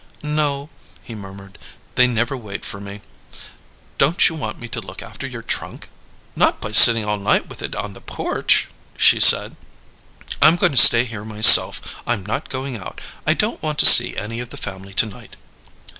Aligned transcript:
"No," 0.23 0.69
he 1.03 1.13
murmured. 1.13 1.59
"They 1.93 2.07
never 2.07 2.35
wait 2.35 2.65
for 2.65 2.81
me. 2.81 3.01
Don't 3.99 4.27
you 4.27 4.33
want 4.35 4.57
me 4.59 4.67
to 4.69 4.81
look 4.81 5.03
after 5.03 5.27
your 5.27 5.43
trunk?" 5.43 5.89
"Not 6.35 6.59
by 6.59 6.71
sitting 6.71 7.05
all 7.05 7.19
night 7.19 7.47
with 7.47 7.61
it 7.61 7.75
on 7.75 7.93
the 7.93 8.01
porch!" 8.01 8.67
she 8.97 9.19
said. 9.19 9.55
"I'm 10.41 10.55
going 10.55 10.71
to 10.71 10.75
stay 10.79 11.05
here 11.05 11.23
myself. 11.23 12.01
I'm 12.07 12.25
not 12.25 12.49
going 12.49 12.75
out; 12.77 12.99
I 13.27 13.35
don't 13.35 13.61
want 13.61 13.77
to 13.77 13.85
see 13.85 14.17
any 14.17 14.39
of 14.39 14.49
the 14.49 14.57
family 14.57 14.95
to 14.95 15.05
night." 15.05 15.35